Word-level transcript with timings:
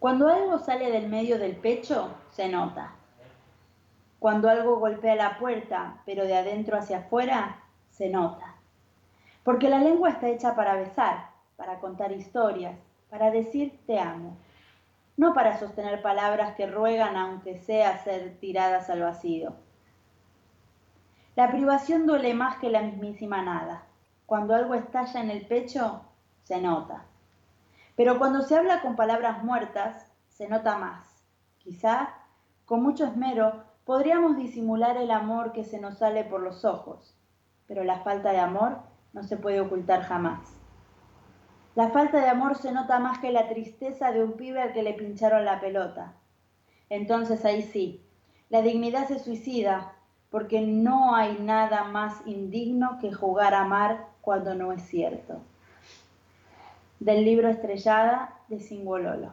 Cuando 0.00 0.28
algo 0.28 0.58
sale 0.58 0.90
del 0.90 1.10
medio 1.10 1.38
del 1.38 1.54
pecho, 1.56 2.08
se 2.30 2.48
nota. 2.48 2.92
Cuando 4.18 4.48
algo 4.48 4.78
golpea 4.78 5.14
la 5.14 5.38
puerta, 5.38 5.98
pero 6.06 6.24
de 6.24 6.38
adentro 6.38 6.78
hacia 6.78 7.00
afuera, 7.00 7.58
se 7.90 8.08
nota. 8.08 8.54
Porque 9.44 9.68
la 9.68 9.78
lengua 9.78 10.08
está 10.08 10.28
hecha 10.28 10.56
para 10.56 10.74
besar, 10.74 11.28
para 11.56 11.80
contar 11.80 12.12
historias, 12.12 12.78
para 13.10 13.30
decir 13.30 13.78
te 13.86 14.00
amo, 14.00 14.38
no 15.18 15.34
para 15.34 15.58
sostener 15.58 16.00
palabras 16.00 16.54
que 16.54 16.66
ruegan 16.66 17.18
aunque 17.18 17.58
sea 17.58 18.02
ser 18.02 18.38
tiradas 18.40 18.88
al 18.88 19.02
vacío. 19.02 19.52
La 21.36 21.50
privación 21.50 22.06
duele 22.06 22.32
más 22.32 22.56
que 22.56 22.70
la 22.70 22.80
mismísima 22.80 23.42
nada. 23.42 23.82
Cuando 24.24 24.54
algo 24.54 24.74
estalla 24.74 25.20
en 25.20 25.30
el 25.30 25.44
pecho, 25.44 26.00
se 26.44 26.58
nota. 26.58 27.04
Pero 28.00 28.18
cuando 28.18 28.40
se 28.40 28.56
habla 28.56 28.80
con 28.80 28.96
palabras 28.96 29.44
muertas, 29.44 30.10
se 30.30 30.48
nota 30.48 30.78
más. 30.78 31.22
Quizá, 31.58 32.08
con 32.64 32.82
mucho 32.82 33.04
esmero, 33.04 33.62
podríamos 33.84 34.38
disimular 34.38 34.96
el 34.96 35.10
amor 35.10 35.52
que 35.52 35.64
se 35.64 35.78
nos 35.78 35.98
sale 35.98 36.24
por 36.24 36.40
los 36.40 36.64
ojos, 36.64 37.14
pero 37.66 37.84
la 37.84 37.98
falta 37.98 38.32
de 38.32 38.38
amor 38.38 38.78
no 39.12 39.22
se 39.22 39.36
puede 39.36 39.60
ocultar 39.60 40.00
jamás. 40.00 40.40
La 41.74 41.90
falta 41.90 42.22
de 42.22 42.30
amor 42.30 42.56
se 42.56 42.72
nota 42.72 42.98
más 43.00 43.18
que 43.18 43.32
la 43.32 43.50
tristeza 43.50 44.12
de 44.12 44.24
un 44.24 44.32
pibe 44.32 44.62
al 44.62 44.72
que 44.72 44.82
le 44.82 44.94
pincharon 44.94 45.44
la 45.44 45.60
pelota. 45.60 46.14
Entonces 46.88 47.44
ahí 47.44 47.60
sí, 47.60 48.02
la 48.48 48.62
dignidad 48.62 49.08
se 49.08 49.18
suicida, 49.18 49.92
porque 50.30 50.62
no 50.62 51.14
hay 51.14 51.36
nada 51.38 51.84
más 51.84 52.26
indigno 52.26 52.96
que 52.98 53.12
jugar 53.12 53.52
a 53.52 53.60
amar 53.60 54.06
cuando 54.22 54.54
no 54.54 54.72
es 54.72 54.80
cierto. 54.80 55.42
Del 57.00 57.24
libro 57.24 57.48
Estrellada 57.48 58.36
de 58.48 58.60
Singololo. 58.60 59.32